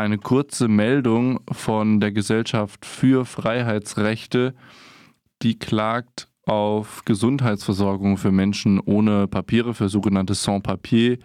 eine 0.00 0.16
kurze 0.16 0.66
Meldung 0.66 1.40
von 1.52 2.00
der 2.00 2.10
Gesellschaft 2.10 2.86
für 2.86 3.26
Freiheitsrechte, 3.26 4.54
die 5.42 5.58
klagt 5.58 6.26
auf 6.46 7.04
Gesundheitsversorgung 7.04 8.16
für 8.16 8.32
Menschen 8.32 8.80
ohne 8.80 9.28
Papiere, 9.28 9.74
für 9.74 9.90
sogenannte 9.90 10.32
Sans-Papier. 10.32 11.18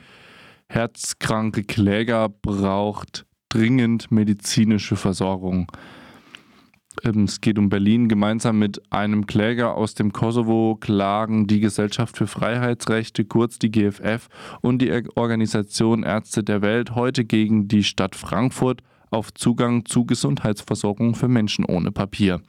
Herzkranke 0.68 1.64
Kläger 1.64 2.28
braucht 2.28 3.26
dringend 3.48 4.12
medizinische 4.12 4.98
Versorgung. 4.98 5.72
Ähm, 7.04 7.24
es 7.26 7.42
geht 7.42 7.60
um 7.60 7.70
Berlin. 7.70 8.08
Gemeinsam 8.08 8.60
mit 8.60 8.82
einem 8.92 9.26
Kläger 9.26 9.76
aus 9.76 9.94
dem 9.96 10.12
Kosovo 10.14 10.78
klagen 10.80 11.48
die 11.48 11.60
Gesellschaft 11.60 12.18
für 12.18 12.28
Freiheitsrechte, 12.28 13.26
kurz 13.26 13.60
die 13.60 13.72
GFF, 13.72 14.30
und 14.62 14.82
die 14.82 14.92
Organisation 15.16 16.04
Ärzte 16.04 16.44
der 16.44 16.62
Welt 16.62 16.96
heute 16.96 17.26
gegen 17.26 17.68
die 17.68 17.84
Stadt 17.84 18.16
Frankfurt 18.16 18.82
auf 19.12 19.34
Zugang 19.34 19.86
zu 19.86 20.06
Gesundheitsversorgung 20.06 21.16
für 21.16 21.28
Menschen 21.28 21.66
ohne 21.66 21.92
Papier. 21.92 22.42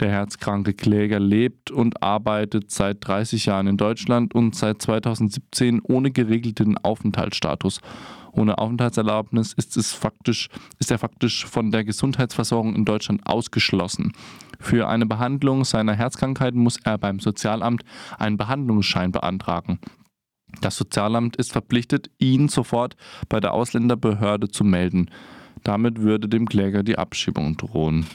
Der 0.00 0.10
herzkranke 0.10 0.74
Kläger 0.74 1.20
lebt 1.20 1.70
und 1.70 2.02
arbeitet 2.02 2.70
seit 2.70 3.06
30 3.06 3.46
Jahren 3.46 3.68
in 3.68 3.76
Deutschland 3.76 4.34
und 4.34 4.56
seit 4.56 4.82
2017 4.82 5.80
ohne 5.82 6.10
geregelten 6.10 6.76
Aufenthaltsstatus. 6.78 7.80
Ohne 8.32 8.58
Aufenthaltserlaubnis 8.58 9.52
ist, 9.52 9.76
es 9.76 9.92
faktisch, 9.92 10.48
ist 10.80 10.90
er 10.90 10.98
faktisch 10.98 11.46
von 11.46 11.70
der 11.70 11.84
Gesundheitsversorgung 11.84 12.74
in 12.74 12.84
Deutschland 12.84 13.24
ausgeschlossen. 13.24 14.12
Für 14.58 14.88
eine 14.88 15.06
Behandlung 15.06 15.64
seiner 15.64 15.94
Herzkrankheit 15.94 16.54
muss 16.54 16.78
er 16.82 16.98
beim 16.98 17.20
Sozialamt 17.20 17.84
einen 18.18 18.36
Behandlungsschein 18.36 19.12
beantragen. 19.12 19.78
Das 20.60 20.76
Sozialamt 20.76 21.36
ist 21.36 21.52
verpflichtet, 21.52 22.10
ihn 22.18 22.48
sofort 22.48 22.96
bei 23.28 23.38
der 23.38 23.52
Ausländerbehörde 23.52 24.48
zu 24.48 24.64
melden. 24.64 25.10
Damit 25.62 26.00
würde 26.00 26.28
dem 26.28 26.48
Kläger 26.48 26.82
die 26.82 26.98
Abschiebung 26.98 27.56
drohen. 27.56 28.06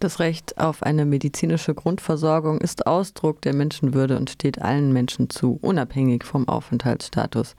Das 0.00 0.20
Recht 0.20 0.58
auf 0.58 0.84
eine 0.84 1.04
medizinische 1.04 1.74
Grundversorgung 1.74 2.60
ist 2.60 2.86
Ausdruck 2.86 3.42
der 3.42 3.52
Menschenwürde 3.52 4.16
und 4.16 4.30
steht 4.30 4.62
allen 4.62 4.92
Menschen 4.92 5.28
zu, 5.28 5.58
unabhängig 5.60 6.22
vom 6.22 6.46
Aufenthaltsstatus. 6.46 7.56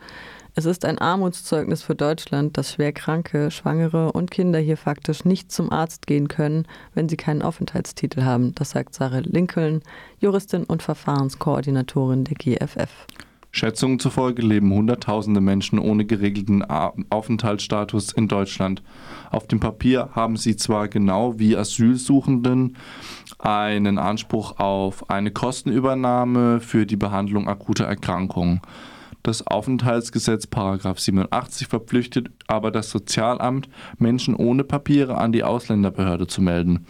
Es 0.56 0.64
ist 0.64 0.86
ein 0.86 1.00
Armutszeugnis 1.00 1.84
für 1.84 1.96
Deutschland, 1.96 2.58
dass 2.58 2.72
Schwerkranke, 2.72 3.52
Schwangere 3.52 4.14
und 4.14 4.32
Kinder 4.32 4.60
hier 4.60 4.78
faktisch 4.78 5.26
nicht 5.26 5.52
zum 5.52 5.70
Arzt 5.70 6.08
gehen 6.08 6.30
können, 6.30 6.66
wenn 6.94 7.10
sie 7.10 7.18
keinen 7.18 7.42
Aufenthaltstitel 7.42 8.24
haben. 8.24 8.56
Das 8.56 8.70
sagt 8.70 8.96
Sarah 8.96 9.20
Lincoln, 9.20 9.82
Juristin 10.20 10.64
und 10.64 10.82
Verfahrenskoordinatorin 10.82 12.24
der 12.24 12.36
GFF. 12.36 13.06
Schätzungen 13.52 14.00
zufolge 14.00 14.42
leben 14.42 14.72
Hunderttausende 14.72 15.42
Menschen 15.42 15.80
ohne 15.80 16.06
geregelten 16.06 16.64
Aufenthaltsstatus 16.64 18.12
in 18.12 18.28
Deutschland. 18.28 18.84
Auf 19.32 19.48
dem 19.48 19.60
Papier 19.60 20.10
haben 20.14 20.38
sie 20.38 20.56
zwar 20.56 20.88
genau 20.88 21.40
wie 21.40 21.58
Asylsuchenden 21.58 22.78
einen 23.40 23.98
Anspruch 23.98 24.60
auf 24.60 25.10
eine 25.10 25.32
Kostenübernahme 25.32 26.60
für 26.60 26.86
die 26.86 26.98
Behandlung 26.98 27.48
akuter 27.48 27.86
Erkrankungen. 27.86 28.62
Das 29.24 29.46
Aufenthaltsgesetz 29.46 30.48
Paragraph 30.48 31.00
87 31.00 31.68
verpflichtet 31.68 32.32
aber 32.48 32.72
das 32.72 32.90
Sozialamt, 32.90 33.68
Menschen 33.98 34.34
ohne 34.34 34.64
Papiere 34.64 35.18
an 35.18 35.34
die 35.34 35.44
Ausländerbehörde 35.44 36.28
zu 36.28 36.42
melden. 36.42 36.86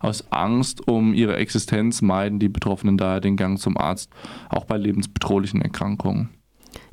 Aus 0.00 0.24
Angst 0.30 0.86
um 0.86 1.14
ihre 1.14 1.36
Existenz 1.36 2.02
meiden 2.02 2.38
die 2.38 2.48
Betroffenen 2.48 2.96
daher 2.96 3.20
den 3.20 3.36
Gang 3.36 3.58
zum 3.58 3.76
Arzt, 3.76 4.10
auch 4.48 4.64
bei 4.64 4.76
lebensbedrohlichen 4.76 5.62
Erkrankungen. 5.62 6.30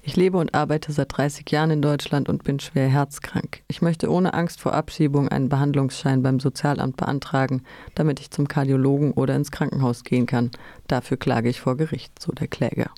Ich 0.08 0.16
lebe 0.16 0.38
und 0.38 0.54
arbeite 0.54 0.92
seit 0.92 1.18
30 1.18 1.50
Jahren 1.50 1.72
in 1.72 1.82
Deutschland 1.82 2.30
und 2.30 2.44
bin 2.44 2.60
schwer 2.60 2.88
herzkrank. 2.88 3.64
Ich 3.68 3.82
möchte 3.82 4.12
ohne 4.12 4.36
Angst 4.36 4.62
vor 4.62 4.74
Abschiebung 4.74 5.30
einen 5.30 5.50
Behandlungsschein 5.50 6.22
beim 6.22 6.40
Sozialamt 6.40 6.96
beantragen, 6.96 7.64
damit 7.96 8.20
ich 8.20 8.30
zum 8.30 8.48
Kardiologen 8.48 9.14
oder 9.14 9.36
ins 9.36 9.50
Krankenhaus 9.50 10.04
gehen 10.04 10.28
kann. 10.28 10.52
Dafür 10.88 11.18
klage 11.18 11.50
ich 11.50 11.60
vor 11.60 11.76
Gericht, 11.76 12.22
so 12.22 12.32
der 12.32 12.48
Kläger. 12.48 12.92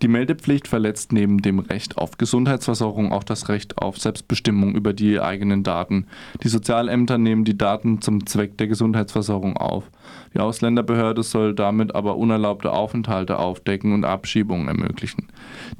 Die 0.00 0.08
Meldepflicht 0.08 0.68
verletzt 0.68 1.12
neben 1.12 1.42
dem 1.42 1.58
Recht 1.58 1.98
auf 1.98 2.18
Gesundheitsversorgung 2.18 3.10
auch 3.10 3.24
das 3.24 3.48
Recht 3.48 3.78
auf 3.78 3.98
Selbstbestimmung 3.98 4.76
über 4.76 4.92
die 4.92 5.20
eigenen 5.20 5.64
Daten. 5.64 6.06
Die 6.44 6.48
Sozialämter 6.48 7.18
nehmen 7.18 7.44
die 7.44 7.58
Daten 7.58 8.00
zum 8.00 8.24
Zweck 8.24 8.56
der 8.58 8.68
Gesundheitsversorgung 8.68 9.56
auf. 9.56 9.90
Die 10.34 10.38
Ausländerbehörde 10.38 11.24
soll 11.24 11.52
damit 11.52 11.96
aber 11.96 12.16
unerlaubte 12.16 12.70
Aufenthalte 12.70 13.40
aufdecken 13.40 13.92
und 13.92 14.04
Abschiebungen 14.04 14.68
ermöglichen. 14.68 15.26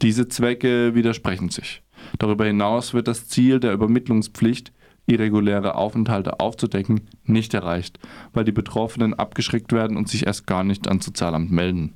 Diese 0.02 0.26
Zwecke 0.26 0.96
widersprechen 0.96 1.50
sich. 1.50 1.82
Darüber 2.18 2.44
hinaus 2.44 2.94
wird 2.94 3.06
das 3.06 3.28
Ziel 3.28 3.60
der 3.60 3.72
Übermittlungspflicht, 3.72 4.72
irreguläre 5.06 5.76
Aufenthalte 5.76 6.40
aufzudecken, 6.40 7.02
nicht 7.24 7.54
erreicht, 7.54 7.98
weil 8.32 8.44
die 8.44 8.52
Betroffenen 8.52 9.14
abgeschreckt 9.14 9.72
werden 9.72 9.96
und 9.96 10.08
sich 10.08 10.26
erst 10.26 10.46
gar 10.46 10.64
nicht 10.64 10.88
ans 10.88 11.04
Sozialamt 11.04 11.50
melden. 11.50 11.94